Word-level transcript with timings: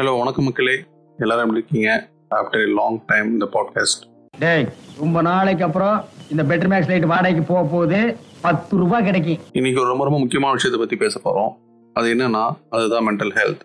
Hello 0.00 0.18
வணக்கம் 0.18 0.44
மக்களே. 0.44 0.72
எல்லாரும் 1.16 1.42
எப்படி 1.42 1.60
இருக்கீங்க? 1.60 2.08
ஆஃப்டர் 2.30 2.62
a 2.62 2.72
லாங் 2.74 2.96
டைம் 3.06 3.28
இந்த 3.32 3.46
பாட்காஸ்ட் 3.52 4.02
டேய் 4.38 4.68
ரொம்ப 4.98 5.22
நாளைக்கு 5.22 5.64
அப்புறம் 5.64 6.04
இந்த 6.30 6.42
பெட்டர் 6.42 6.70
மேக்ஸ் 6.72 6.88
லைட் 6.88 7.06
வாடகைக்கு 7.06 7.42
போக 7.42 7.62
போகுது. 7.68 8.16
பத்து 8.42 8.76
ரூபாய் 8.76 9.04
கிடைக்கும். 9.04 9.38
இன்னைக்கு 9.52 9.80
ஒரு 9.80 9.88
ரொம்ப 9.88 10.04
ரொம்ப 10.04 10.18
முக்கியமான 10.18 10.52
விஷயத்தை 10.52 10.80
பற்றி 10.82 10.96
பேச 11.04 11.20
போகிறோம் 11.20 11.56
அது 11.92 12.14
என்னன்னா 12.14 12.44
அதுதான் 12.68 13.08
மென்டல் 13.08 13.32
ஹெல்த் 13.38 13.64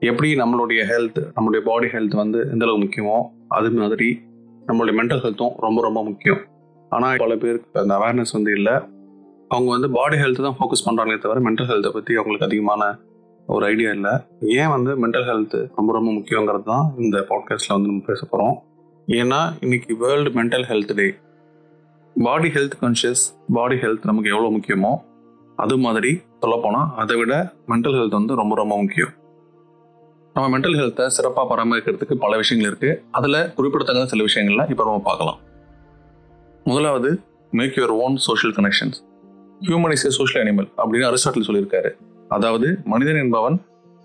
எப்படி 0.00 0.34
நம்மளுடைய 0.34 0.80
ஹெல்த் 0.90 1.20
நம்மளுடைய 1.36 1.60
பாடி 1.64 1.86
ஹெல்த் 1.86 2.16
வந்து 2.22 2.40
எந்த 2.52 2.64
அளவுக்கு 2.64 2.84
முக்கியமோ 2.84 3.20
அது 3.48 3.70
மாதிரி 3.70 4.10
நம்மளுடைய 4.66 4.96
மென்டல் 5.00 5.24
ஹெல்த்தும் 5.26 5.56
ரொம்ப 5.58 5.80
ரொம்ப 5.82 6.04
முக்கியம். 6.04 6.42
ஆனால் 6.88 7.16
பல 7.16 7.36
பேருக்கு 7.36 7.80
அந்த 7.80 7.94
அவேர்னஸ் 7.94 8.36
வந்து 8.38 8.52
இல்லை. 8.52 8.72
அவங்க 9.48 9.70
வந்து 9.70 9.90
பாடி 9.90 10.16
ஹெல்த் 10.16 10.46
தான் 10.46 10.56
ஃபோக்கஸ் 10.60 10.86
பண்ணுறாங்களே 10.86 11.18
தவிர 11.18 11.40
மென்டல் 11.50 11.70
ஹெல்த்தை 11.72 11.92
பற்றி 11.92 12.14
அவங்களுக்கு 12.14 12.46
அதிகமான 12.46 12.98
ஒரு 13.46 13.66
ஐடியா 13.66 13.90
இல்லை. 13.90 14.10
ஏன் 14.40 14.68
வந்து 14.68 15.06
மென்டல் 15.06 15.26
ஹெல்த் 15.28 15.70
ரொம்ப 15.76 15.92
ரொம்ப 15.92 16.10
முக்கியங்கிறது 16.10 16.62
தான் 16.62 16.94
இந்த 16.98 17.18
பாட்காஸ்ட்டில் 17.28 17.74
வந்து 17.76 17.88
நம்ம 17.88 18.02
பேச 18.06 18.26
போகிறோம் 18.26 18.62
ஏன்னா 19.06 19.52
இன்னைக்கு 19.60 19.96
world 19.96 20.30
mental 20.30 20.64
health 20.68 20.94
day 20.94 21.14
body 22.22 22.48
health 22.48 22.76
conscious 22.80 23.24
body 23.52 23.74
health 23.74 24.04
நமக்கு 24.04 24.30
எவ்வளோ 24.30 24.56
முக்கியமோ 24.56 24.92
அது 25.56 25.78
மாதிரி 25.78 26.20
சொல்லப்போனால் 26.40 26.88
அதை 26.96 27.16
விட 27.16 27.52
மென்டல் 27.68 27.96
ஹெல்த் 27.98 28.08
வந்து 28.08 28.34
ரொம்ப 28.34 28.54
ரொம்ப 28.54 28.76
முக்கியம். 28.76 29.12
நம்ம 30.34 30.58
மென்டல் 30.58 30.78
ஹெல்த்தை 30.78 31.06
சிறப்பாக 31.06 31.46
பராமரிக்கிறதுக்கு 31.50 32.14
பல 32.14 32.36
விஷயங்கள் 32.36 32.72
இருக்குது 32.72 33.00
அதில் 33.10 33.54
குறிப்பிடத்தக்க 33.54 34.06
சில 34.06 34.24
விஷயங்கள்லாம் 34.24 34.70
இப்போ 34.70 34.84
நம்ம 34.84 35.00
பார்க்கலாம். 35.00 35.38
முதலாவது 36.64 37.20
make 37.50 37.76
your 37.76 37.94
own 38.04 38.16
social 38.16 38.54
connections 38.54 38.98
human 39.60 39.90
is 39.90 40.06
a 40.06 40.10
social 40.10 40.46
animal 40.46 40.68
அப்படின்னு 40.76 41.08
அரிஸ்டாட்டில் 41.10 41.48
சொல்லியிருக்காரு. 41.48 42.03
அதாவது 42.28 42.78
மனிதன் 42.84 43.16
என்பவன் 43.16 43.60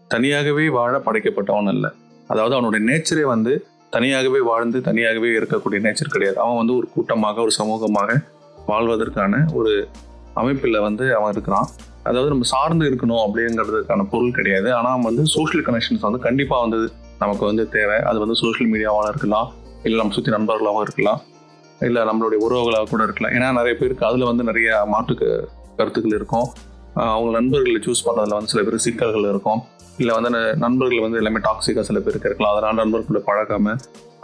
தனியாகவே 0.07 0.69
வாழ 0.69 0.97
படைக்கப்பட்டவன் 0.97 1.67
அல்ல. 1.67 1.93
அதாவது 2.27 2.55
அவனுடைய 2.55 2.81
நேச்சரே 2.89 3.21
வந்து 3.21 3.65
தனியாகவே 3.89 4.39
வாழ்ந்து 4.39 4.81
தனியாகவே 4.81 5.29
இருக்கக்கூடிய 5.39 5.79
நேச்சர் 5.85 6.11
கிடையாது. 6.11 6.37
அவன் 6.37 6.57
வந்து 6.57 6.75
ஒரு 6.75 6.87
கூட்டமாக 6.93 7.41
ஒரு 7.41 7.51
சமூகமாக 7.59 8.21
வாழ்வதற்கான 8.67 9.53
ஒரு 9.53 9.87
அமைப்பில் 10.33 10.79
வந்து 10.79 11.15
அவன் 11.15 11.31
இருக்கிறான். 11.31 11.67
அதாவது 12.03 12.29
நம்ம 12.29 12.43
சார்ந்து 12.43 12.89
இருக்கணும் 12.89 13.21
அப்படிங்கிறதுக்கான 13.25 14.05
பொருள் 14.09 14.31
கிடையாது. 14.31 14.73
ஆனால் 14.73 15.01
வந்து 15.01 15.25
சோஷியல் 15.25 15.65
கனெக்ஷன்ஸ் 15.65 15.99
வந்து 15.99 16.19
கண்டிப்பாக 16.19 16.61
வந்து 16.61 16.91
நமக்கு 17.19 17.45
வந்து 17.45 17.69
தேவை. 17.69 17.97
அது 17.99 18.19
வந்து 18.19 18.35
சோஷியல் 18.35 18.71
மீடியாவாக 18.71 19.07
இருக்கலாம். 19.07 19.51
இல்லை 19.83 19.97
நம்ம 19.99 20.13
சுற்றி 20.13 20.31
நண்பர்களாகவும் 20.31 20.81
இருக்கலாம். 20.81 21.21
இல்லை 21.79 22.01
நம்மளுடைய 22.01 22.39
உறவுகளாக 22.47 22.89
கூட 22.89 23.03
இருக்கலாம். 23.03 23.33
ஏன்னா 23.33 23.51
நிறைய 23.51 23.77
பேருக்கு 23.77 24.05
அதில் 24.05 24.23
வந்து 24.23 24.43
நிறைய 24.43 24.85
மாற்று 24.85 25.15
கருத்துக்கள் 25.77 26.15
இருக்கும். 26.19 26.49
அவங்க 27.13 27.31
நண்பர்களை 27.39 27.79
சூஸ் 27.87 28.05
பண்ணுறதுல 28.05 28.37
வந்து 28.37 28.51
சில 28.53 28.63
பேர் 28.67 28.83
சிக்கல்கள் 28.85 29.29
இருக்கும். 29.33 29.61
இல்லை 30.01 30.13
வந்து 30.15 30.29
அந்த 30.31 30.41
நண்பர்கள் 30.65 31.05
வந்து 31.05 31.19
எல்லாமே 31.21 31.39
டாக்ஸிக்காக 31.47 31.85
சில 31.89 31.99
பேருக்கு 32.05 32.29
இருக்கலாம். 32.29 32.53
அதனால் 32.55 32.79
நண்பர்களோட 32.83 33.21
பழகாம 33.29 33.75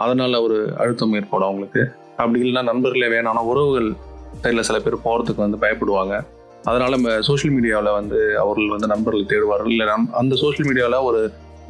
அதனால் 0.04 0.42
ஒரு 0.46 0.56
அழுத்தம் 0.82 1.14
ஏற்படும் 1.18 1.48
அவங்களுக்கு. 1.48 1.82
அப்படி 2.22 2.38
இல்லைன்னா 2.42 2.62
நண்பர்களே 2.72 3.08
வேணும் 3.14 3.48
உறவுகள் 3.52 3.88
சைடில் 4.42 4.66
சில 4.68 4.78
பேர் 4.84 5.04
போகிறதுக்கு 5.06 5.44
வந்து 5.44 5.58
பயப்படுவாங்க. 5.64 6.14
அதனால் 6.70 6.94
நம்ம 6.96 7.10
சோஷியல் 7.28 7.54
மீடியாவில் 7.56 7.90
வந்து 7.98 8.18
அவர்கள் 8.42 8.72
வந்து 8.74 8.88
நண்பர்கள் 8.92 9.28
தேடுவார்கள். 9.32 9.72
இல்லை 9.74 9.86
நம் 9.90 10.06
அந்த 10.20 10.34
சோஷியல் 10.42 10.68
மீடியாவில் 10.70 11.04
ஒரு 11.08 11.20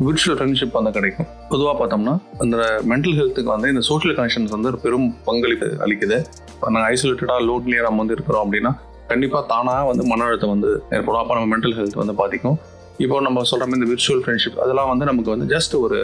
விர்ச்சுவல் 0.07 0.37
ஃப்ரெண்ட்ஷிப் 0.39 0.77
வந்து 0.79 0.93
கிடைக்கும். 0.97 1.29
பொதுவாக 1.53 1.75
பார்த்தோம்னா 1.81 2.15
அந்த 2.45 2.57
மென்டல் 2.91 3.17
ஹெல்த்துக்கு 3.19 3.51
வந்து 3.55 3.69
இந்த 3.75 3.83
சோஷியல் 3.91 4.17
கனெக்ஷன்ஸ் 4.19 4.55
வந்து 4.57 4.71
ஒரு 4.73 4.81
பெரும் 4.84 5.07
பங்களிப்பு 5.29 5.69
அளிக்குது. 5.84 6.19
இப்போ 6.55 6.71
நாங்கள் 6.75 6.91
ஐசோலேட்டடாக 6.95 7.47
லோன்லியாக 7.49 7.87
நம்ம 7.89 8.03
வந்து 8.05 8.17
இருக்கிறோம் 8.19 8.45
அப்படின்னா 8.45 8.73
கண்டிப்பாக 9.11 9.43
தானாக 9.53 9.83
வந்து 9.91 10.05
மன 10.12 10.25
அழுத்தம் 10.29 10.53
வந்து 10.55 10.71
ஏற்படும். 10.97 11.21
அப்போ 11.23 11.35
நம்ம 11.39 11.49
மென்டல் 11.55 11.75
ஹெல்த் 11.79 11.99
வந்து 12.03 12.15
பாதிக்கும். 12.21 12.57
இப்போ 13.05 13.17
நம்ம 13.27 13.43
சொல்கிற 13.51 13.65
மாதிரி 13.67 13.81
இந்த 13.81 13.89
விர்ச்சுவல் 13.93 14.23
ஃப்ரெண்ட்ஷிப் 14.25 14.61
அதெல்லாம் 14.65 14.91
வந்து 14.93 15.05
நமக்கு 15.11 15.31
வந்து 15.35 15.47
ஜஸ்ட் 15.55 15.75
ஒரு 15.85 15.99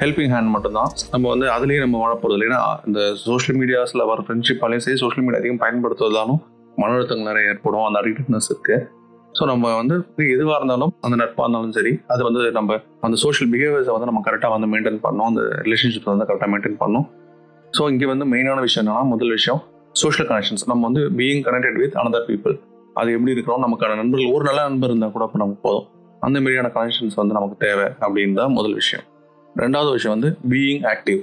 ஹெல்பிங் 0.00 0.32
ஹேண்ட் 0.34 0.50
மட்டும்தான். 0.54 0.90
நம்ம 1.12 1.24
வந்து 1.32 1.46
அதுலேயே 1.56 1.80
நம்ம 1.84 1.96
வாழப்போகிறது 2.02 2.36
இல்லைன்னா 2.38 2.58
இல்லை. 2.62 2.78
ஏன்னா 2.78 2.88
இந்த 2.88 3.00
சோஷியல் 3.26 3.58
மீடியாஸில் 3.60 4.08
வர 4.10 4.20
ஃப்ரெண்ட்ஷிப்பாலையும் 4.26 4.84
சரி 4.86 4.98
சோஷியல் 5.04 5.24
மீடியா 5.26 5.40
அதிகம் 5.42 5.62
பயன்படுத்துவதாலும் 5.64 6.40
மன 6.80 6.90
அழுத்தங்கள் 6.96 7.28
நிறைய 7.30 7.52
ஏற்படும். 7.52 7.84
அந்த 7.88 7.96
அடிக்டிவ்னஸ் 8.02 8.48
இருக்கு. 8.52 8.76
ஸோ 9.36 9.42
நம்ம 9.50 9.66
வந்து 9.80 9.94
எதுவாக 10.36 10.56
இருந்தாலும் 10.60 10.92
அந்த 11.06 11.16
நட்பாக 11.22 11.44
இருந்தாலும் 11.46 11.74
சரி 11.76 11.92
அது 12.14 12.22
வந்து 12.28 12.40
நம்ம 12.58 12.78
அந்த 13.06 13.16
சோஷியல் 13.24 13.50
பிஹேவியர்ஸை 13.52 13.92
வந்து 13.96 14.08
நம்ம 14.10 14.22
கரெக்டாக 14.28 14.50
வந்து 14.56 14.68
மெயின்டைன் 14.72 14.98
பண்ணணும். 15.06 15.28
அந்த 15.30 15.42
ரிலேஷன்ஷிப் 15.66 16.10
வந்து 16.12 16.26
கரெக்டாக 16.30 16.50
மெயின்டைன் 16.54 16.78
பண்ணணும். 16.82 17.06
ஸோ 17.76 17.84
இங்கே 17.92 18.08
வந்து 18.12 18.26
மெயினான 18.32 18.60
விஷயம் 18.66 18.82
என்னன்னா 18.84 19.04
முதல் 19.12 19.32
விஷயம் 19.38 19.60
சோஷியல் 20.00 20.28
கனெக்ஷன்ஸ் 20.28 20.64
நம்ம 20.70 20.82
வந்து 20.88 21.02
being 21.18 21.42
connected 21.46 21.78
with 21.82 21.96
another 22.00 22.26
people 22.28 22.54
அது 22.94 23.12
எப்படி 23.16 23.32
இருக்கிறோம் 23.34 23.62
நமக்கான 23.64 23.96
நண்பர்கள் 24.00 24.32
ஒரு 24.36 24.44
நல்ல 24.48 24.60
நண்பர் 24.68 24.90
இருந்தால் 24.90 25.12
கூட 25.14 25.24
இப்போ 25.28 25.38
நமக்கு 25.38 25.62
போதும். 25.66 25.86
அந்த 26.20 26.36
மாதிரியான 26.40 26.70
கனெக்ஷன்ஸ் 26.76 27.16
வந்து 27.20 27.34
நமக்கு 27.38 27.56
தேவை 27.66 27.86
அப்படின்னு 28.04 28.34
தான் 28.40 28.52
முதல் 28.58 28.74
விஷயம். 28.74 29.04
ரெண்டாவது 29.56 29.90
விஷயம் 29.96 30.14
வந்து 30.16 30.30
பீயிங் 30.52 30.82
ஆக்டிவ் 30.92 31.20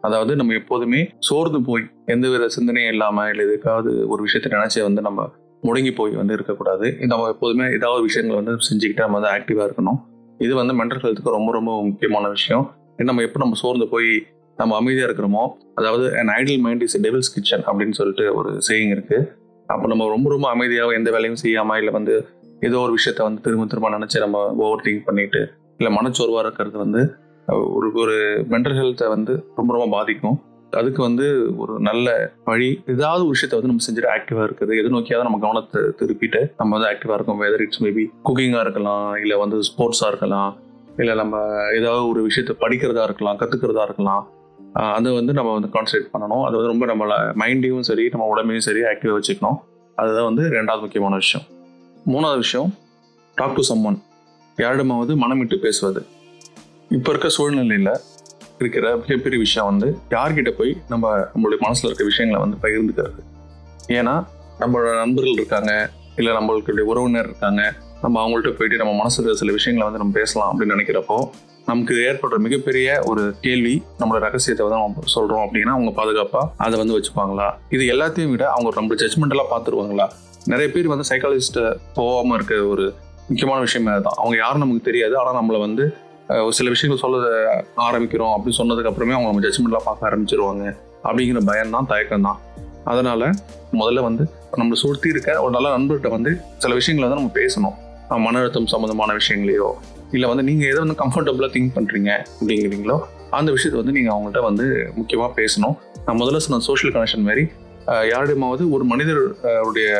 அதாவது 0.00 0.32
நம்ம 0.36 0.54
எப்போதுமே 0.60 1.00
சோர்ந்து 1.28 1.58
போய் 1.68 1.84
எந்த 2.06 2.26
வித 2.28 2.44
சிந்தனையும் 2.56 2.92
இல்லாமல் 2.94 3.28
இல்லை 3.30 3.42
எதுக்காவது 3.48 3.90
ஒரு 4.12 4.20
விஷயத்தை 4.26 4.50
நினச்சி 4.56 4.78
வந்து 4.86 5.00
நம்ம 5.00 5.26
முடங்கி 5.62 5.92
போய் 5.94 6.12
வந்து 6.20 6.34
இருக்கக்கூடாது. 6.38 6.86
இது 6.98 7.06
நம்ம 7.06 7.28
எப்போதுமே 7.28 7.64
ஏதாவது 7.78 8.02
விஷயங்கள் 8.08 8.38
வந்து 8.40 8.52
செஞ்சுக்கிட்டு 8.68 9.04
நம்ம 9.06 9.18
வந்து 9.18 9.32
ஆக்டிவாக 9.36 9.66
இருக்கணும். 9.68 9.98
இது 10.38 10.52
வந்து 10.54 10.74
மென்டல் 10.80 11.02
ஹெல்த்துக்கு 11.02 11.36
ரொம்ப 11.38 11.50
ரொம்ப 11.52 11.72
முக்கியமான 11.88 12.28
விஷயம். 12.28 12.64
நம்ம 13.08 13.22
எப்போ 13.22 13.38
நம்ம 13.38 13.56
சோர்ந்து 13.62 13.86
போய் 13.88 14.10
நம்ம 14.60 14.76
அமைதியாக 14.80 15.08
இருக்கிறோமோ? 15.08 15.44
அதாவது 15.78 16.06
an 16.22 16.32
idle 16.40 16.62
mind 16.66 16.84
is 16.86 16.98
devil's 17.06 17.32
kitchen 17.36 17.64
அப்படின்னு 17.68 17.96
சொல்லிட்டு 18.00 18.26
ஒரு 18.40 18.52
சேயிங் 18.68 18.92
இருக்குது 18.96 19.28
அப்போ 19.68 19.86
நம்ம 19.92 20.06
ரொம்ப 20.14 20.28
ரொம்ப 20.34 20.46
அமைதியாக 20.54 20.98
எந்த 20.98 21.08
வேலையும் 21.14 21.40
செய்யாமல் 21.44 21.80
இல்லை 21.80 21.94
வந்து 21.98 22.14
ஏதோ 22.68 22.78
ஒரு 22.86 22.92
விஷயத்த 22.98 23.20
வந்து 23.26 23.42
திரும்ப 23.44 23.66
திரும்ப 23.72 23.90
நினச்சி 23.96 24.18
நம்ம 24.24 24.38
ஓவர் 24.66 24.84
திங்க் 24.86 25.04
பண்ணிட்டு 25.08 25.40
இல்லை 25.80 25.90
மனச்சோர்வாக 25.98 26.42
இருக்கிறது 26.44 26.78
வந்து 26.84 27.02
ஒரு 27.76 27.86
ஒரு 28.02 28.16
மென்டல் 28.52 28.76
ஹெல்த்தை 28.78 29.06
வந்து 29.14 29.32
ரொம்ப 29.58 29.70
ரொம்ப 29.76 29.86
பாதிக்கும். 29.96 30.36
அதுக்கு 30.80 31.00
வந்து 31.06 31.26
ஒரு 31.62 31.74
நல்ல 31.86 32.08
வழி 32.48 32.68
ஏதாவது 32.94 33.22
ஒரு 33.26 33.32
விஷயத்த 33.36 33.56
வந்து 33.58 33.70
நம்ம 33.70 33.84
செஞ்சுட்டு 33.86 34.10
ஆக்டிவாக 34.16 34.44
இருக்குது. 34.48 34.72
எது 34.80 34.92
நோக்கியாவது 34.94 35.26
நம்ம 35.28 35.40
கவனத்தை 35.46 35.80
திருப்பிட்டு 36.00 36.40
நம்ம 36.58 36.70
வந்து 36.76 36.88
ஆக்டிவாக 36.90 37.16
இருக்கும். 37.18 37.40
வெதர் 37.44 37.64
இட்ஸ் 37.66 37.82
மேபி 37.86 38.04
குக்கிங்காக 38.26 38.64
இருக்கலாம் 38.66 39.08
இல்லை 39.22 39.38
வந்து 39.44 39.58
ஸ்போர்ட்ஸாக 39.70 40.10
இருக்கலாம் 40.12 40.52
இல்லை 41.02 41.14
நம்ம 41.22 41.36
ஏதாவது 41.78 42.04
ஒரு 42.12 42.22
விஷயத்த 42.28 42.54
படிக்கிறதா 42.62 43.06
இருக்கலாம் 43.08 43.40
கற்றுக்கிறதா 43.42 43.86
இருக்கலாம். 43.88 44.22
அதை 44.72 45.12
வந்து 45.12 45.32
நம்ம 45.32 45.52
வந்து 45.52 45.68
கான்சன்ட்ரேட் 45.68 46.14
பண்ணணும். 46.14 46.44
அது 46.44 46.56
வந்து 46.56 46.86
ரொம்ப 46.86 46.86
நம்மள 46.86 47.36
மைண்டையும் 47.36 47.80
சரி 47.80 48.08
நம்ம 48.08 48.34
உடம்பையும் 48.34 48.58
சரி 48.58 48.80
ஆக்டிவாக 48.80 49.20
வச்சுக்கணும். 49.20 49.56
அதுதான் 49.96 50.34
வந்து 50.34 50.42
ரெண்டாவது 50.42 50.80
முக்கியமான 50.80 51.14
விஷயம். 51.14 51.46
மூணாவது 52.06 52.36
விஷயம் 52.36 52.74
டாக் 53.34 53.54
டு 53.54 53.62
சம்மன் 53.62 53.98
யாரிடமாவது 54.56 55.16
மனமிட்டு 55.16 55.56
பேசுவது. 55.56 56.06
இப்போ 56.88 57.10
இருக்க 57.10 57.28
சூழ்நிலையில் 57.28 58.00
இருக்கிற 58.58 58.96
மிகப்பெரிய 58.96 59.38
விஷயம் 59.38 59.68
வந்து 59.68 59.98
யார்கிட்ட 60.10 60.50
போய் 60.50 60.76
நம்ம 60.88 61.18
நம்மளுடைய 61.18 61.58
மனசில் 61.58 61.84
இருக்க 61.84 62.04
விஷயங்களை 62.04 62.48
வந்து 62.48 62.68
பகிர்ந்துக்கிறது. 62.68 63.20
ஏன்னா 63.88 64.26
நம்மளோட 64.60 64.96
நண்பர்கள் 64.96 65.32
இருக்காங்க 65.32 65.90
இல்லை 66.16 66.32
நம்மளுடைய 66.32 66.80
உறவினர் 66.80 67.24
இருக்காங்க 67.24 67.72
நம்ம 68.02 68.28
அவங்கள்ட்ட 68.28 68.42
போயிட்டு 68.42 68.76
நம்ம 68.76 68.96
மனசில் 68.96 69.34
சில 69.34 69.52
விஷயங்களை 69.52 69.92
வந்து 69.92 70.04
நம்ம 70.04 70.18
பேசலாம் 70.18 70.50
அப்படின்னு 70.52 70.72
நினைக்கிறப்போ 70.72 71.30
நமக்கு 71.68 71.94
ஏற்படுற 72.08 72.36
மிகப்பெரிய 72.44 72.88
ஒரு 73.10 73.22
கேள்வி 73.44 73.72
நம்மளோட 74.00 74.20
ரகசியத்தை 74.26 74.62
வந்து 74.66 74.78
நம்ம 74.78 75.42
அப்படின்னா 75.44 75.72
அவங்க 75.76 75.92
பாதுகாப்பாக 75.98 76.44
அதை 76.64 76.76
வந்து 76.80 76.94
வச்சுப்பாங்களா? 76.96 77.46
இது 77.74 77.82
எல்லாத்தையும் 77.94 78.32
விட 78.34 78.44
அவங்க 78.54 78.70
நம்ம 78.80 78.96
ஜட்ஜ்மெண்ட்டெல்லாம் 79.02 79.50
பார்த்துருவாங்களா? 79.52 80.06
நிறைய 80.52 80.68
பேர் 80.74 80.92
வந்து 80.92 81.06
சைக்காலஜிஸ்ட்டை 81.10 81.64
போகாமல் 81.98 82.36
இருக்க 82.38 82.54
ஒரு 82.72 82.84
முக்கியமான 83.28 83.58
விஷயம் 83.66 83.90
அதுதான். 83.94 84.18
அவங்க 84.20 84.36
யாரும் 84.42 84.62
நமக்கு 84.64 84.88
தெரியாது. 84.88 85.14
ஆனால் 85.20 85.38
நம்மளை 85.40 85.58
வந்து 85.66 85.84
ஒரு 86.46 86.54
சில 86.58 86.70
விஷயங்கள் 86.74 87.02
சொல்ல 87.04 87.18
ஆரம்பிக்கிறோம் 87.86 88.32
அப்படின்னு 88.34 88.58
சொன்னதுக்கு 88.60 88.90
அப்புறமே 88.90 89.14
அவங்க 89.16 89.30
நம்ம 89.30 89.44
ஜட்மெண்ட்லாம் 89.46 89.86
பார்க்க 89.88 90.08
ஆரம்பிச்சிருவாங்க 90.10 90.64
அப்படிங்கிற 91.06 91.42
பயம் 91.50 91.74
தான் 91.76 91.88
தயக்கம் 91.92 92.26
தான் 92.28 92.40
அதனால 92.90 93.22
முதல்ல 93.78 94.02
வந்து 94.08 94.24
நம்மளை 94.58 94.76
சுற்றி 94.82 95.08
இருக்க 95.14 95.38
ஒரு 95.44 95.52
நல்ல 95.56 95.68
நண்பர்கிட்ட 95.76 96.10
வந்து 96.16 96.30
சில 96.64 96.74
விஷயங்களை 96.80 97.04
வந்து 97.06 97.20
நம்ம 97.20 97.34
பேசணும். 97.40 97.76
மன 98.26 98.38
அழுத்தம் 98.38 98.70
சம்மந்தமான 98.72 99.12
விஷயங்களையோ 99.18 99.66
இல்லை 100.16 100.28
வந்து 100.30 100.44
நீங்கள் 100.50 100.68
எதை 100.70 100.78
வந்து 100.84 100.96
கம்ஃபர்டபுளாக 101.02 101.50
திங்க் 101.56 101.74
பண்ணுறீங்க 101.76 102.10
அப்படிங்கிறீங்களோ 102.38 102.96
அந்த 103.38 103.48
விஷயத்தை 103.56 103.78
வந்து 103.80 103.94
நீங்கள் 103.96 104.14
அவங்கள்ட்ட 104.14 104.40
வந்து 104.48 104.66
முக்கியமாக 104.98 105.30
பேசணும். 105.40 105.74
நான் 106.06 106.18
முதல்ல 106.22 106.40
சொன்ன 106.46 106.62
சோஷியல் 106.70 106.94
கனெக்ஷன் 106.96 107.26
மாதிரி 107.28 107.44
யாரிடமாவது 108.12 108.62
ஒரு 108.74 108.84
மனிதர் 108.92 109.22
உடைய 109.68 109.90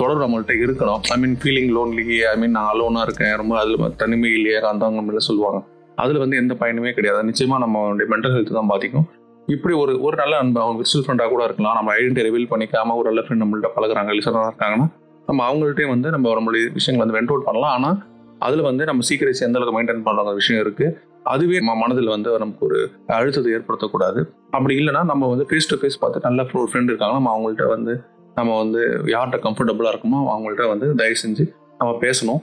தொடர்பு 0.00 0.22
நம்மள்ட்ட 0.24 0.54
இருக்கணும். 0.64 1.00
ஐ 1.14 1.16
மீன் 1.22 1.36
ஃபீலிங் 1.42 1.70
லோன்லி 1.76 2.04
ஐ 2.32 2.34
மீன் 2.42 2.54
நான் 2.56 2.70
அலோனாக 2.72 3.06
இருக்கேன் 3.08 3.34
ரொம்ப 3.40 3.54
அதில் 3.62 3.96
தனிமை 4.02 4.30
இல்லையா 4.38 4.60
அந்த 4.72 4.90
மாதிரி 4.96 5.26
சொல்லுவாங்க. 5.28 5.60
அதில் 6.02 6.22
வந்து 6.22 6.40
எந்த 6.42 6.54
பயனுமே 6.62 6.90
கிடையாது. 6.96 7.28
நிச்சயமாக 7.30 7.60
நம்மளுடைய 7.64 8.06
மென்டல் 8.12 8.34
ஹெல்த் 8.36 8.58
தான் 8.58 8.70
பாதிக்கும். 8.72 9.06
இப்படி 9.54 9.74
ஒரு 9.82 9.92
ஒரு 10.06 10.16
நல்ல 10.20 10.34
அன்பு 10.42 10.58
அவங்க 10.62 10.76
விர்ச்சுவல் 10.80 11.04
ஃப்ரெண்டாக 11.06 11.30
கூட 11.34 11.42
இருக்கலாம். 11.48 11.76
நம்ம 11.78 11.90
ஐடென்டி 11.98 12.22
ரிவீல் 12.26 12.48
பண்ணிக்காம 12.52 12.96
ஒரு 13.00 13.06
நல்ல 13.10 13.22
ஃப்ரெண்ட் 13.26 13.42
நம்மள்ட்ட 13.44 13.68
பழகுறாங்க 13.76 14.16
லிசனாக 14.18 14.50
இருக்காங்கன்னா 14.50 14.86
நம்ம 15.28 15.40
அவங்கள்ட்டே 15.48 15.86
வந்து 15.92 16.08
நம்ம 16.14 16.34
நம்மளுடைய 16.38 16.64
விஷயங்களை 16.78 17.02
வந்து 17.04 17.16
வெண்ட் 17.18 17.32
அவுட் 17.32 17.46
பண்ணலாம். 17.48 17.74
ஆனால் 17.76 17.96
அதில் 18.44 18.62
வந்து 18.68 18.82
நம்ம 18.88 19.04
சீக்கிரசி 19.08 19.44
எந்த 19.46 19.58
அளவுக்கு 19.58 19.76
மெயின்டைன் 19.76 20.02
பண்ணுற 20.06 20.32
விஷயம் 20.40 20.62
இருக்குது 20.64 20.94
அதுவே 21.32 21.58
நம்ம 21.60 21.76
மனதில் 21.82 22.10
வந்து 22.14 22.30
நமக்கு 22.42 22.64
ஒரு 22.68 22.78
அழுத்தத்தை 23.18 23.52
ஏற்படுத்தக்கூடாது. 23.56 24.20
அப்படி 24.56 24.74
இல்லைன்னா 24.80 25.02
நம்ம 25.10 25.28
வந்து 25.32 25.46
ஃபேஸ் 25.50 25.70
டு 25.70 25.78
ஃபேஸ் 25.80 25.98
பார்த்து 26.02 26.26
நல்ல 26.26 26.44
ஒரு 26.62 26.68
ஃப்ரெண்ட் 26.72 26.90
இருக்காங்க 26.92 27.16
நம்ம 27.18 27.30
அவங்கள்ட்ட 27.34 27.66
வந்து 27.74 27.94
நம்ம 28.38 28.50
வந்து 28.62 28.80
யார்கிட்ட 29.14 29.38
கம்ஃபர்டபுளாக 29.46 29.92
இருக்குமோ 29.94 30.20
அவங்கள்ட்ட 30.32 30.66
வந்து 30.72 30.88
தயவு 31.00 31.18
செஞ்சு 31.24 31.44
நம்ம 31.80 31.92
பேசணும். 32.04 32.42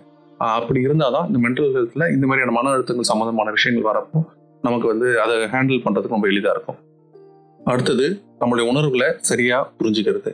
அப்படி 0.58 0.80
இருந்தால் 0.88 1.14
தான் 1.16 1.28
இந்த 1.30 1.40
மென்டல் 1.46 1.70
ஹெல்த்தில் 1.76 2.06
இந்த 2.16 2.26
மாதிரியான 2.30 2.54
மன 2.58 2.72
அழுத்தங்கள் 2.76 3.10
சம்மந்தமான 3.12 3.52
விஷயங்கள் 3.58 3.88
வரப்போ 3.90 4.22
நமக்கு 4.68 4.88
வந்து 4.94 5.08
அதை 5.24 5.36
ஹேண்டில் 5.54 5.84
பண்ணுறதுக்கு 5.86 6.18
ரொம்ப 6.18 6.28
எளிதாக 6.32 6.56
இருக்கும். 6.56 6.80
அடுத்தது 7.72 8.06
நம்மளுடைய 8.40 8.66
உணர்வுகளை 8.72 9.10
சரியாக 9.30 9.70
புரிஞ்சுக்கிறது. 9.80 10.32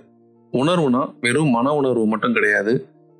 உணர்வுனா 0.53 1.01
வெறும் 1.25 1.51
மன 1.57 1.73
உணர்வு 1.79 2.05
மட்டும் 2.13 2.35
கிடையாது. 2.37 2.73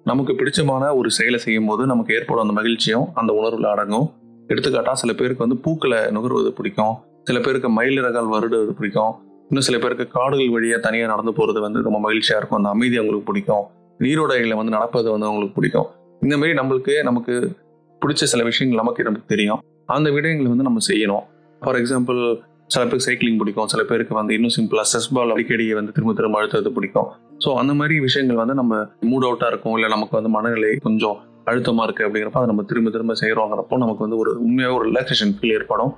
நமக்கு 0.10 0.34
பிடிச்சமான 0.34 0.96
ஒரு 0.96 1.10
செயலை 1.12 1.40
செய்யும் 1.40 1.66
போது 1.66 1.86
நமக்கு 1.86 2.16
ஏற்படும் 2.16 2.42
அந்த 2.42 2.54
மகிழ்ச்சியும் 2.54 3.08
அந்த 3.14 3.32
உணர்வுல 3.40 3.66
அடங்கும். 3.66 4.08
எடுத்துக்காட்டா 4.48 4.92
சில 4.92 5.14
பேருக்கு 5.14 5.48
வந்து 5.48 5.58
பூக்களை 5.66 5.98
நுகர்வது 5.98 6.50
பிடிக்கும். 6.50 6.96
சில 7.24 7.40
பேருக்கு 7.40 7.70
மயிலிறகால் 7.82 8.32
வருடுவது 8.34 8.72
பிடிக்கும். 8.80 9.14
இன்னும் 9.50 9.66
சில 9.68 9.78
பேருக்கு 9.78 10.08
காடுகள் 10.08 10.50
வழியாக 10.50 10.82
தனியாக 10.82 11.10
நடந்து 11.10 11.34
போகிறது 11.34 11.62
வந்து 11.62 11.82
ரொம்ப 11.82 12.00
மகிழ்ச்சியாக 12.00 12.38
இருக்கும். 12.38 12.60
அந்த 12.60 12.70
அமைதி 12.70 12.96
அவங்களுக்கு 12.96 13.32
பிடிக்கும். 13.32 13.66
நீரோடைகளை 14.00 14.56
வந்து 14.56 14.76
நடப்பது 14.78 15.08
வந்து 15.12 15.26
அவங்களுக்கு 15.26 15.56
பிடிக்கும். 15.60 15.88
இந்த 16.22 16.38
மாதிரி 16.38 16.58
நம்மளுக்கு 16.58 17.04
நமக்கு 17.04 17.36
பிடிச்ச 18.02 18.24
சில 18.34 18.44
விஷயங்கள் 18.44 18.82
நமக்கு 18.82 19.04
நமக்கு 19.04 19.28
தெரியும். 19.28 19.62
அந்த 19.86 20.10
விடயங்களை 20.10 20.50
வந்து 20.54 20.64
நம்ம 20.64 20.80
செய்யணும். 20.88 21.26
ஃபார் 21.60 21.76
எக்ஸாம்பிள் 21.76 22.22
சில 22.68 22.86
பேருக்கு 22.86 23.12
சைக்கிளிங் 23.12 23.38
பிடிக்கும். 23.38 23.68
சில 23.68 23.84
பேருக்கு 23.84 24.16
வந்து 24.16 24.34
இன்னும் 24.34 24.56
சிம்பிளாக 24.58 24.90
செஸ் 24.94 25.14
பால் 25.14 25.32
அடிக்கடி 25.32 25.74
வந்து 25.74 25.92
திரும்ப 25.92 26.14
திரும்ப 26.14 26.38
அழுத்தது 26.40 26.72
பிடிக்கும். 26.72 27.10
ஸோ 27.44 27.50
அந்த 27.62 27.74
மாதிரி 27.80 27.96
விஷயங்கள் 28.06 28.40
வந்து 28.42 28.56
நம்ம 28.60 28.76
மூட் 29.10 29.26
அவுட்டாக 29.28 29.52
இருக்கும். 29.52 29.76
இல்லை 29.78 29.90
நமக்கு 29.96 30.16
வந்து 30.20 30.32
மனநிலை 30.36 30.72
கொஞ்சம் 30.88 31.18
அழுத்தமாக 31.50 31.86
இருக்குது 31.88 32.06
அப்படிங்கிறப்ப 32.08 32.40
அதை 32.42 32.50
நம்ம 32.52 32.64
திரும்ப 32.70 32.90
திரும்ப 32.96 33.14
செய்கிறோங்கிறப்போ 33.22 33.78
நமக்கு 33.84 34.04
வந்து 34.06 34.18
ஒரு 34.24 34.32
உண்மையாக 34.46 34.76
ஒரு 34.78 34.86
ரிலாக்ஸேஷன் 34.90 35.34
ஃபீல் 35.38 35.54
ஏற்படும். 35.58 35.92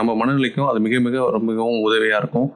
நம்ம 0.00 0.10
மனநிலைக்கும் 0.20 0.68
அது 0.70 0.78
மிக 0.86 0.94
மிக 1.06 1.16
மிகவும் 1.50 1.80
உதவியாக 1.88 2.20
இருக்கும். 2.22 2.48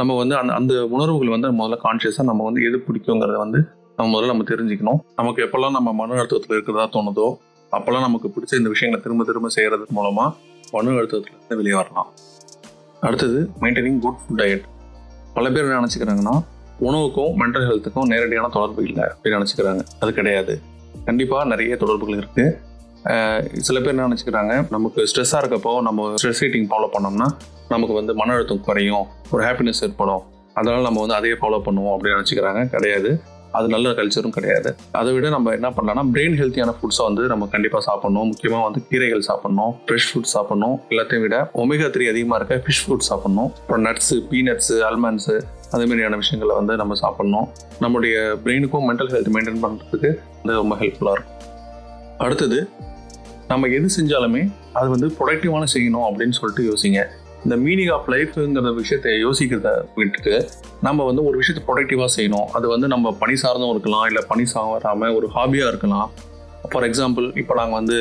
நம்ம 0.00 0.14
வந்து 0.20 0.34
அந்த 0.40 0.52
அந்த 0.58 0.74
உணர்வுகள் 0.94 1.32
வந்து 1.34 1.48
முதல்ல 1.58 1.78
கான்ஷியஸாக 1.86 2.26
நம்ம 2.30 2.44
வந்து 2.48 2.60
எது 2.68 2.78
பிடிக்குங்கிறத 2.86 3.38
வந்து 3.44 3.58
நம்ம 3.96 4.08
முதல்ல 4.14 4.32
நம்ம 4.34 4.46
தெரிஞ்சுக்கணும். 4.52 5.00
நமக்கு 5.20 5.40
எப்போல்லாம் 5.46 5.74
நம்ம 5.78 5.92
மன 6.00 6.16
அழுத்தத்தில் 6.20 6.56
இருக்கிறதா 6.56 6.86
தோணுதோ 6.96 7.26
அப்போல்லாம் 7.72 8.06
நமக்கு 8.08 8.28
பிடிச்ச 8.34 8.52
இந்த 8.60 8.70
விஷயங்களை 8.74 9.00
திரும்ப 9.04 9.24
திரும்ப 9.30 9.50
செய்கிறது 9.56 9.84
மூலமாக 9.98 10.30
மன 10.74 10.94
அழுத்தத்துலேருந்து 11.00 11.58
வெளியே 11.60 11.76
வரலாம். 11.80 12.08
அடுத்தது 13.06 13.38
மெயின்டைனிங் 13.62 14.00
குட் 14.04 14.18
ஃபுட் 14.22 14.40
டயட் 14.40 14.66
பல 15.36 15.46
பேர் 15.54 15.66
என்ன 15.66 15.78
நினச்சிக்கிறாங்கன்னா 15.82 16.34
உணவுக்கும் 16.88 17.32
மென்டல் 17.40 17.66
ஹெல்த்துக்கும் 17.68 18.10
நேரடியான 18.12 18.50
தொடர்பு 18.56 18.82
இல்லை 18.88 19.04
அப்படின்னு 19.12 19.38
நினச்சிக்கிறாங்க. 19.38 19.82
அது 20.02 20.12
கிடையாது. 20.18 20.54
கண்டிப்பாக 21.08 21.44
நிறைய 21.52 21.76
தொடர்புகள் 21.82 22.20
இருக்குது 22.20 22.46
சில 23.66 23.76
பேர் 23.80 23.94
என்ன 23.94 24.08
நினச்சிக்கிறாங்க 24.08 24.54
நமக்கு 24.74 25.00
ஸ்ட்ரெஸ்ஸாக 25.10 25.42
இருக்கப்போ 25.42 25.70
நம்ம 25.86 26.08
ஸ்ட்ரெஸ் 26.20 26.42
ஈட்டிங் 26.46 26.68
ஃபாலோ 26.72 26.88
பண்ணோம்னா 26.94 27.28
நமக்கு 27.72 27.94
வந்து 27.98 28.12
மன 28.20 28.34
அழுத்தம் 28.36 28.64
குறையும் 28.66 29.04
ஒரு 29.32 29.42
ஹாப்பினஸ் 29.46 29.80
ஏற்படும். 29.86 30.22
அதனால் 30.58 30.86
நம்ம 30.88 31.00
வந்து 31.04 31.16
அதையே 31.18 31.36
ஃபாலோ 31.40 31.58
பண்ணுவோம் 31.66 31.94
அப்படின்னு 31.94 32.18
நினச்சிக்கிறாங்க. 32.18 32.62
கிடையாது. 32.74 33.10
அது 33.58 33.66
நல்ல 33.72 33.88
கல்ச்சரும் 33.96 34.34
கிடையாது. 34.36 34.70
அதை 34.98 35.10
விட 35.14 35.26
நம்ம 35.34 35.52
என்ன 35.56 35.68
பண்ணலாம்னா 35.76 36.04
பிரெயின் 36.12 36.36
ஹெல்த்தியான 36.40 36.72
ஃபுட்ஸை 36.76 37.02
வந்து 37.08 37.22
நம்ம 37.32 37.48
கண்டிப்பாக 37.54 37.82
சாப்பிடணும். 37.86 38.28
முக்கியமாக 38.32 38.62
வந்து 38.66 38.80
கீரைகள் 38.90 39.24
சாப்பிடணும் 39.28 39.72
ஃப்ரெஷ் 39.86 40.08
ஃபுட் 40.10 40.30
சாப்பிடணும். 40.34 40.76
எல்லாத்தையும் 40.92 41.24
விட 41.26 41.38
ஒமேகா 41.62 41.88
த்ரீ 41.96 42.06
அதிகமாக 42.12 42.38
இருக்க 42.40 42.56
ஃபிஷ் 42.66 42.84
ஃபுட் 42.84 43.08
சாப்பிடணும். 43.10 43.50
அப்புறம் 43.60 43.84
நட்ஸு 43.88 44.18
பீனட்ஸு 44.30 44.78
அல்மண்ட்ஸு 44.90 45.36
அதே 45.72 45.84
மாதிரியான 45.84 46.16
விஷயங்களை 46.16 46.54
வந்து 46.60 46.76
நம்ம 46.76 46.94
சாப்பிட்ணும். 47.02 47.46
நம்முடைய 47.80 48.16
பிரெயினுக்கும் 48.44 48.86
மென்டல் 48.88 49.10
ஹெல்த் 49.14 49.32
மெயின்டைன் 49.36 49.62
பண்ணுறதுக்கு 49.64 50.10
வந்து 50.40 50.54
ரொம்ப 50.62 50.76
ஹெல்ப்ஃபுல்லாக 50.76 51.16
இருக்கும். 51.16 51.38
அடுத்தது 52.18 52.68
நம்ம 53.48 53.68
எது 53.68 53.88
செஞ்சாலுமே 53.98 54.42
அது 54.72 54.88
வந்து 54.88 55.08
ப்ரொடக்டிவான 55.18 55.64
செய்யணும் 55.74 56.06
அப்படின்னு 56.08 56.36
சொல்லிட்டு 56.38 56.64
யோசிங்க. 56.70 57.00
இந்த 57.44 57.56
மீனிங் 57.56 57.92
ஆஃப் 57.92 58.08
லைஃப்ங்கிற 58.10 58.74
விஷயத்தை 58.74 59.12
யோசிக்கிறத 59.24 59.70
விட்டுட்டு 59.94 60.34
நம்ம 60.80 61.04
வந்து 61.04 61.22
ஒரு 61.28 61.36
விஷயத்தை 61.40 61.62
ப்ரொடக்டிவாக 61.68 62.10
செய்யணும். 62.16 62.46
அது 62.58 62.66
வந்து 62.68 62.88
நம்ம 62.94 63.12
பணி 63.22 63.34
சார்ந்தும் 63.42 63.72
இருக்கலாம் 63.74 64.06
இல்லை 64.10 64.22
பணி 64.28 64.44
சாராமல் 64.54 65.14
ஒரு 65.16 65.28
ஹாபியாக 65.36 65.72
இருக்கலாம். 65.72 66.10
ஃபார் 66.72 66.86
எக்ஸாம்பிள் 66.90 67.26
இப்போ 67.42 67.54
நாங்கள் 67.54 67.78
வந்து 67.80 67.98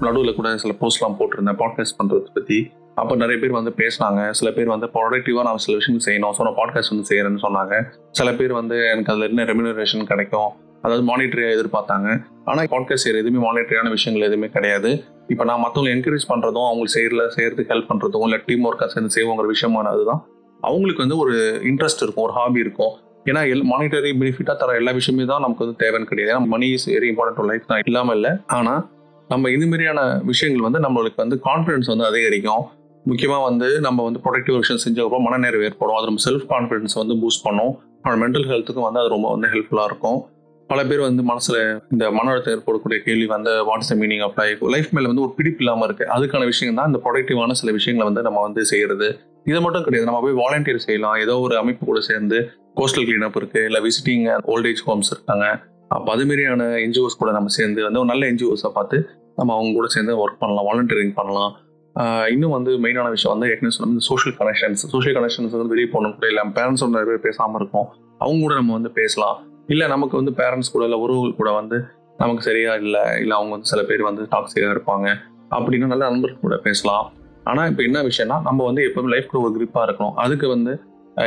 நடுவில் 0.00 0.34
கூட 0.34 0.48
சில 0.56 0.74
போஸ்ட்லாம் 0.80 1.16
போட்டிருந்தேன். 1.20 1.58
பாட்காஸ்ட் 1.62 1.98
பண்ணுறது 1.98 2.28
பற்றி 2.34 2.58
அப்போ 3.00 3.14
நிறைய 3.22 3.36
பேர் 3.40 3.58
வந்து 3.58 3.72
பேசினாங்க. 3.80 4.20
சில 4.38 4.48
பேர் 4.56 4.68
வந்து 4.74 4.86
ப்ரொடக்டிவாக 4.94 5.42
நான் 5.48 5.62
சில 5.64 5.74
விஷயங்கள் 5.80 6.04
செய்யணும். 6.06 6.34
ஸோ 6.36 6.42
நான் 6.46 6.58
பாட்காஸ்ட் 6.60 6.92
வந்து 6.92 7.08
செய்கிறேன்னு 7.10 7.42
சொன்னாங்க. 7.46 7.74
சில 8.18 8.28
பேர் 8.38 8.52
வந்து 8.60 8.76
எனக்கு 8.92 9.10
அதில் 9.12 9.28
என்ன 9.30 9.44
ரெமினரேஷன் 9.50 10.08
கிடைக்கும்? 10.12 10.50
அதாவது 10.84 11.04
மானிட்டரியாக 11.10 11.56
எதிர்பார்த்தாங்க. 11.56 12.08
ஆனால் 12.50 12.70
பாட்காஸ்ட் 12.74 13.04
செய்கிற 13.04 13.20
எதுவுமே 13.24 13.40
மானிட்டரியான 13.46 13.90
விஷயங்கள் 13.96 14.26
எதுவுமே 14.28 14.48
கிடையாது. 14.56 14.90
இப்போ 15.32 15.44
நான் 15.50 15.62
மற்றவங்களை 15.64 15.92
என்கரேஜ் 15.96 16.26
பண்ணுறதும் 16.32 16.68
அவங்க 16.70 16.86
செய்யறதுல 16.96 17.24
செய்யறதுக்கு 17.36 17.72
ஹெல்ப் 17.74 17.90
பண்ணுறதும் 17.90 18.24
இல்லை 18.28 18.38
டீம் 18.48 18.66
ஒர்க்காக 18.70 18.88
சேர்ந்து 18.94 19.14
செய்வோங்கிற 19.16 19.48
விஷயமான 19.54 19.92
அதுதான் 19.94 20.20
அவங்களுக்கு 20.62 21.04
வந்து 21.04 21.18
ஒரு 21.24 21.34
இன்ட்ரெஸ்ட் 21.70 22.04
இருக்கும் 22.04 22.26
ஒரு 22.28 22.34
ஹாபி 22.38 22.60
இருக்கும். 22.66 22.94
ஏன்னா 23.30 23.40
எல் 23.52 23.64
மானிட்டரி 23.72 24.10
பெனிஃபிட்டாக 24.20 24.56
தர 24.60 24.74
எல்லா 24.80 24.92
விஷயமே 24.98 25.24
தான் 25.32 25.44
நமக்கு 25.44 25.64
வந்து 25.64 25.78
தேவைன்னு 25.84 26.10
கிடையாது. 26.10 26.30
ஏன்னா 26.32 26.52
money 26.54 26.68
is 26.76 26.88
very 26.96 27.08
important 27.12 27.50
life 27.52 27.70
தான். 27.70 27.82
இல்லாமல் 27.90 28.16
இல்லை. 28.18 28.32
ஆனால் 28.58 28.82
நம்ம 29.30 29.50
இது 29.50 29.66
மாதிரியான 29.66 30.00
விஷயங்கள் 30.32 30.66
வந்து 30.66 30.80
நம்மளுக்கு 30.86 31.18
வந்து 31.24 31.36
கான்ஃபிடன்ஸ் 31.48 31.88
வந்து 31.92 32.06
அதிகரிக்கும். 32.10 32.64
முக்கியமாக 33.08 33.42
வந்து 33.48 33.68
நம்ம 33.86 34.04
வந்து 34.06 34.20
ப்ரொடக்டிவ் 34.24 34.62
விஷயம் 34.62 34.82
செஞ்சப்போ 34.84 35.18
மனநிறைவு 35.26 35.64
ஏற்படும். 35.64 35.96
அது 35.98 36.08
நம்ம 36.10 36.22
செல்ஃப் 36.28 36.48
கான்ஃபிடன்ஸ் 36.54 36.96
வந்து 37.02 37.14
பூஸ்ட் 37.22 37.44
பண்ணும். 37.48 37.74
நம்ம 38.02 38.16
மென்டல் 38.22 38.48
ஹெல்த்துக்கும் 38.52 38.86
வந்து 38.86 39.00
அது 39.02 39.08
ரொம்ப 39.08 39.28
வந்து 39.34 39.48
ஹெல்ப்ஃபுல்லாக 39.52 39.90
இருக்கும். 39.90 40.18
பல 40.70 40.84
பேர் 40.84 41.00
வந்து 41.00 41.22
மனசில் 41.22 41.58
இந்த 41.90 42.04
மன 42.10 42.30
அழுத்தம் 42.30 42.54
ஏற்படக்கூடிய 42.54 43.02
கேள்வி 43.02 43.26
வந்து 43.26 43.52
what's 43.68 43.90
the 43.90 43.94
meaning 43.94 44.22
of 44.22 44.38
life 44.38 44.62
life 44.74 44.88
மேலே 44.90 45.06
வந்து 45.06 45.22
ஒரு 45.22 45.32
பிடிப்பு 45.36 45.62
இல்லாமல் 45.64 45.88
இருக்குது 45.88 46.10
அதுக்கான 46.16 46.44
விஷயம் 46.44 46.74
தான் 46.74 46.86
இந்த 46.86 47.00
ப்ரொடக்டிவான 47.04 47.50
சில 47.50 47.72
விஷயங்களை 47.72 48.12
வந்து 48.12 48.24
நம்ம 48.28 48.42
வந்து 48.46 48.64
செய்கிறது 48.64 49.08
இது 49.44 49.60
மட்டும் 49.60 49.84
கிடையாது. 49.84 50.10
நம்ம 50.10 50.22
போய் 50.24 50.38
வாலண்டியர் 50.42 50.84
செய்யலாம். 50.86 51.16
ஏதோ 51.24 51.38
ஒரு 51.38 51.56
அமைப்பு 51.56 51.86
கூட 51.86 52.00
சேர்ந்து 52.00 52.38
கோஸ்டல் 52.76 53.06
கிளீனப் 53.08 53.38
இருக்குது 53.40 53.64
இல்லை 53.64 53.80
விசிட்டிங் 53.80 54.24
ஓல்டேஜ் 54.54 54.82
ஹோம்ஸ் 54.88 55.12
இருக்காங்க. 55.12 55.46
அப்போ 55.88 56.12
அது 56.12 56.24
மாதிரியான 56.24 56.64
என்ஜிஓஸ் 56.86 57.20
கூட 57.20 57.30
நம்ம 57.30 57.48
சேர்ந்து 57.48 57.82
வந்து 57.82 57.98
ஒரு 57.98 58.08
நல்ல 58.08 58.24
என்ஜிஓஸை 58.30 58.70
பார்த்து 58.78 58.98
நம்ம 59.36 59.54
அவங்க 59.54 59.72
கூட 59.72 59.86
சேர்ந்து 59.86 60.14
ஒர்க் 60.22 60.38
பண்ணலாம். 60.38 60.66
வாலண்டியரிங் 60.68 61.14
பண்ணலாம். 61.14 61.54
இன்னும் 62.32 62.54
வந்து 62.56 62.70
மெயினான 62.84 63.10
விஷயம் 63.14 63.32
வந்து 63.34 63.48
ஏற்கனவே 63.52 63.74
சொன்ன 63.76 64.02
சோஷியல் 64.08 64.34
கனெக்ஷன்ஸ் 64.40 64.82
சோஷியல் 64.94 65.16
கனெக்ஷன்ஸ் 65.18 65.54
வந்து 65.56 65.72
வெளியே 65.74 65.88
போகணும் 65.92 66.14
கூட 66.16 66.26
இல்லை. 66.32 66.42
பேரண்ட்ஸ் 66.58 66.84
நிறைய 66.94 67.06
பேர் 67.10 67.22
பேசாமல் 67.26 67.58
இருக்கும். 67.60 67.86
அவங்க 68.24 68.40
கூட 68.46 68.54
நம்ம 68.54 68.72
வந்து 68.72 68.90
பேசலாம். 68.98 69.36
இல்லை 69.72 69.86
நமக்கு 69.94 70.14
வந்து 70.20 70.32
பேரண்ட்ஸ் 70.40 70.72
கூட 70.74 70.84
இல்லை 70.88 70.98
உறவுகள் 71.04 71.38
கூட 71.38 71.50
வந்து 71.60 71.78
நமக்கு 72.22 72.42
சரியா 72.48 72.74
இல்லை. 72.82 73.04
இல்லை 73.22 73.34
அவங்க 73.38 73.52
வந்து 73.56 73.70
சில 73.72 73.80
பேர் 73.88 74.02
வந்து 74.10 74.22
டாக்ஸிக்காக 74.34 74.74
இருப்பாங்க. 74.76 75.06
அப்படின்னா 75.56 75.88
நல்ல 75.92 76.04
நண்பர்கள் 76.10 76.44
கூட 76.44 76.56
பேசலாம். 76.66 77.06
ஆனால் 77.50 77.68
இப்போ 77.70 77.82
என்ன 77.88 77.98
விஷயம்னா 78.10 78.36
நம்ம 78.48 78.60
வந்து 78.64 78.82
எப்போவுமே 78.88 79.10
லைஃப் 79.14 79.30
கூட 79.32 79.40
ஒரு 79.46 79.54
கிரிப்பாக 79.56 79.86
இருக்கணும். 79.88 80.14
அதுக்கு 80.24 80.46
வந்து 80.54 80.72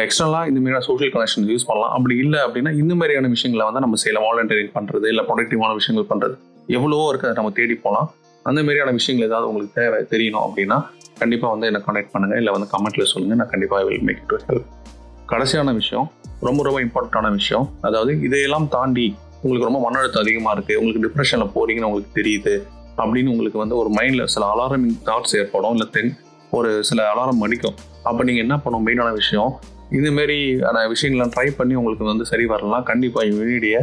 எக்ஸ்டர்னலாக 0.06 0.50
இந்த 0.50 0.60
மாதிரியான 0.60 0.86
சோஷியல் 0.88 1.14
கனெக்ஷன் 1.14 1.46
யூஸ் 1.52 1.68
பண்ணலாம். 1.70 1.94
அப்படி 1.98 2.16
இல்லை 2.24 2.40
அப்படின்னா 2.46 2.72
இந்த 2.82 2.94
மாதிரியான 2.96 3.30
விஷயங்களை 3.36 3.66
வந்து 3.70 3.84
நம்ம 3.86 4.00
செய்யலாம். 4.04 4.26
வாலண்டியரிங் 4.30 4.74
பண்ணுறது 4.78 5.08
இல்லை 5.14 5.24
ப்ரொடக்டிவான 5.30 5.74
விஷயங்கள் 5.80 6.10
பண்ணுறது 6.12 6.36
எவ்வளவோ 6.78 7.06
இருக்கு 7.12 7.28
அதை 7.28 7.38
நம்ம 7.42 7.54
தேடி 7.60 7.78
போகலாம். 7.86 8.10
அந்த 8.48 8.60
மாதிரியான 8.66 8.92
விஷயங்கள் 8.92 9.28
ஏதாவது 9.30 9.48
உங்களுக்கு 9.50 9.74
தேவை 9.80 9.98
தெரியணும் 10.14 10.44
அப்படின்னா 10.48 10.78
கண்டிப்பாக 11.22 11.52
வந்து 11.54 11.68
என்னை 11.70 11.82
கான்டாக்ட் 11.86 12.14
பண்ணுங்கள் 12.14 12.40
இல்லை 12.42 12.52
வந்து 12.56 12.70
கமெண்ட்டில் 12.74 13.10
சொல்லுங்கள் 13.14 13.40
நான் 13.42 13.52
கண்டிப்பாக 13.54 13.84
வில் 13.88 14.06
மேக் 14.10 14.22
இட் 14.26 14.46
ஹெல்ப் 14.50 14.68
கடைசியான 15.32 15.74
விஷயம் 15.80 16.08
ரொம்ப 16.48 16.60
ரொம்ப 16.68 16.80
இம்பார்ட்டண்டான 16.86 17.32
விஷயம். 17.40 17.66
அதாவது 17.88 18.12
இதையெல்லாம் 18.28 18.68
தாண்டி 18.76 19.08
உங்களுக்கு 19.42 19.68
ரொம்ப 19.70 19.80
மன 19.86 20.00
அழுத்தம் 20.02 20.24
அதிகமாக 20.24 20.54
இருக்குது 20.56 20.78
உங்களுக்கு 20.82 21.04
டிப்ரெஷனில் 21.06 21.52
போகிறீங்கன்னு 21.56 21.90
உங்களுக்கு 21.90 22.14
தெரியுது 22.20 22.54
அப்படின்னு 23.02 23.32
உங்களுக்கு 23.34 23.60
வந்து 23.64 23.76
ஒரு 23.82 23.90
மைண்டில் 23.98 24.32
சில 24.36 24.46
அலாரமிங் 24.54 24.98
தாட்ஸ் 25.10 25.36
ஏற்படும். 25.42 25.76
இல்லை 25.78 25.88
தென் 25.98 26.12
ஒரு 26.58 26.70
சில 26.90 27.00
அலாரம் 27.12 27.44
அடிக்கும். 27.46 27.76
அப்போ 28.10 28.22
நீங்கள் 28.28 28.46
என்ன 28.46 28.56
பண்ணும் 28.64 28.86
மெயினான 28.88 29.12
விஷயம் 29.22 29.52
இதுமாரி 29.98 30.40
விஷயங்கள்லாம் 30.94 31.34
ட்ரை 31.36 31.48
பண்ணி 31.60 31.76
உங்களுக்கு 31.82 32.06
வந்து 32.12 32.26
சரி 32.32 32.46
வரலாம். 32.54 32.84
கண்டிப்பாக 32.90 33.26
யூனிடிய 33.32 33.78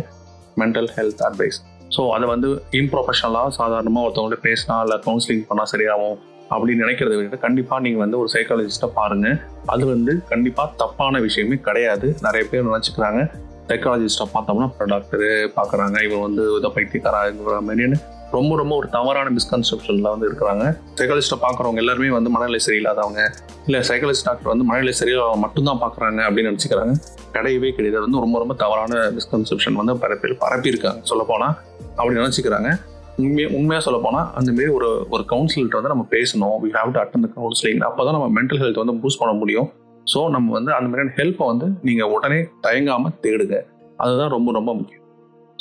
மென்டல் 0.60 0.90
ஹெல்த் 0.96 1.22
அட்வைஸ் 1.28 1.58
ஸோ 1.88 2.10
அதை 2.10 2.26
வந்து 2.28 2.48
இம்ப்ரொஃபஷனலாக 2.72 3.48
சாதாரணமாக 3.48 4.06
ஒருத்தவங்கள்ட்ட 4.08 4.40
பேசினா 4.48 4.76
இல்லை 4.80 4.98
கவுன்சிலிங் 5.06 5.46
பண்ணால் 5.50 5.70
சரியாகும் 5.72 6.16
அப்படின்னு 6.50 6.82
நினைக்கிறத 6.84 7.14
விட 7.16 7.36
கண்டிப்பாக 7.36 7.82
நீங்கள் 7.82 8.02
வந்து 8.02 8.18
ஒரு 8.18 8.28
சைக்காலஜிஸ்ட்டை 8.32 8.88
பாருங்கள் 8.94 9.38
அது 9.66 9.86
வந்து 9.86 10.22
கண்டிப்பாக 10.28 10.74
தப்பான 10.76 11.20
விஷயமே 11.20 11.56
கிடையாது. 11.68 12.16
நிறைய 12.20 12.44
பேர் 12.50 12.68
நினச்சிக்கிறாங்க. 12.68 13.20
சைக்காலஜிஸ்டாக 13.68 14.28
பார்த்தோம்னா 14.34 14.66
டாக்டரு 14.94 15.30
பார்க்குறாங்க. 15.56 16.02
இவன் 16.02 16.20
வந்து 16.20 16.56
இதை 16.58 16.70
பைத்தியக்காரங்கிற 16.76 17.58
மாதிரின்னு 17.68 17.98
ரொம்ப 18.30 18.56
ரொம்ப 18.56 18.76
ஒரு 18.76 18.88
தவறான 18.88 19.30
மிஸ்கன்செப்ஷனில் 19.30 20.08
வந்து 20.12 20.28
இருக்கிறாங்க. 20.28 20.64
சைக்காலஜிஸ்ட்டை 20.98 21.38
பார்க்குறவங்க 21.42 21.76
எல்லாருமே 21.76 22.08
வந்து 22.08 22.30
மனநிலை 22.30 22.60
சரியில்லாதவங்க. 22.66 23.20
இல்லை 23.66 23.80
சைக்காலஜிஸ்ட் 23.80 24.24
டாக்டர் 24.24 24.52
வந்து 24.52 24.64
மனநிலை 24.64 24.94
சரியில்லாத 25.00 25.36
மட்டும்தான் 25.36 25.80
பார்க்குறாங்க 25.84 26.20
அப்படின்னு 26.28 26.50
நினச்சிக்கிறாங்க. 26.50 26.94
கிடையவே 27.32 27.70
கிடையாது. 27.72 28.00
வந்து 28.00 28.20
ரொம்ப 28.20 28.38
ரொம்ப 28.38 28.54
தவறான 28.54 29.12
மிஸ்கன்செப்ஷன் 29.18 29.72
வந்து 29.72 29.94
பரப்பி 29.98 30.28
பரப்பியிருக்காங்க 30.44 31.02
சொல்லப்போனால் 31.02 31.54
அப்படி 31.96 32.16
நினச்சிக்கிறாங்க. 32.16 32.70
உண்மையாக 33.18 33.54
உண்மையாக 33.56 33.84
சொல்ல 33.84 33.98
போனால் 34.02 34.26
அந்த 34.34 34.52
மாரி 34.52 34.68
ஒரு 34.68 35.06
ஒரு 35.10 35.24
கவுன்சிலர்கிட்ட 35.30 35.78
வந்து 35.80 35.92
நம்ம 35.94 36.06
பேசணும். 36.10 36.56
We 36.64 36.70
have 36.78 36.90
to 36.90 37.00
attend 37.00 37.30
counselling 37.36 37.78
அப்போ 37.78 38.04
தான் 38.04 38.20
நம்ம 38.20 38.40
மென்டல் 38.40 38.60
ஹெல்த் 38.62 38.82
வந்து 38.82 38.94
பூஸ்ட் 39.02 39.18
பண்ண 39.18 39.34
முடியும். 39.34 39.68
ஸோ 40.12 40.20
நம்ம 40.34 40.52
வந்து 40.56 40.70
அந்த 40.76 40.88
மாதிரியான 40.88 41.14
ஹெல்ப்பை 41.18 41.46
வந்து 41.52 41.66
நீங்கள் 41.86 42.10
உடனே 42.16 42.38
தயங்காமல் 42.66 43.16
தேடுங்க. 43.24 43.56
அதுதான் 44.02 44.32
ரொம்ப 44.34 44.52
ரொம்ப 44.58 44.70
முக்கியம். 44.78 45.04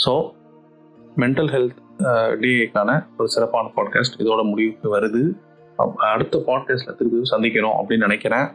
ஸோ 0.04 0.12
மென்டல் 1.22 1.50
ஹெல்த் 1.56 1.80
டிஏக்கான 2.42 2.92
ஒரு 3.18 3.28
சிறப்பான 3.36 3.72
பாட்காஸ்ட் 3.76 4.20
இதோட 4.24 4.42
முடிவுக்கு 4.52 4.88
வருது. 4.96 5.24
அடுத்த 6.12 6.44
பாட்காஸ்ட்டில் 6.50 6.98
திருப்பி 7.00 7.30
சந்திக்கணும் 7.34 7.76
அப்படின்னு 7.80 8.08
நினைக்கிறேன். 8.08 8.48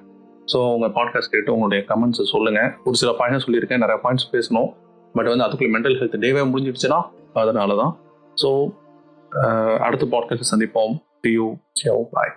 ஸோ 0.52 0.59
உங்கள் 0.75 0.94
பாட்காஸ்ட் 0.99 1.35
கேட்டு 1.35 1.54
உங்களுடைய 1.54 1.80
கமெண்ட்ஸை 1.90 2.26
சொல்லுங்கள் 2.35 2.70
ஒரு 2.85 2.97
சில 3.00 3.11
பாயிண்ட்ஸ் 3.18 3.44
சொல்லியிருக்கேன் 3.47 3.82
நிறைய 3.85 3.99
பாயிண்ட்ஸ் 4.04 4.30
பேசணும். 4.35 4.70
பட் 5.14 5.30
வந்து 5.32 5.44
அதுக்குள்ளே 5.47 5.73
மென்டல் 5.76 5.97
ஹெல்த் 6.00 6.16
டேவே 6.25 6.42
முடிஞ்சிடுச்சுன்னா 6.52 7.00
அதனால 7.42 7.76
தான் 7.82 7.92
ஸோ 8.42 8.50
அடுத்த 9.87 10.04
பாட்காஸ்ட் 10.14 10.50
சந்திப்போம். 10.52 10.94
You 11.35 11.47
bye 12.14 12.32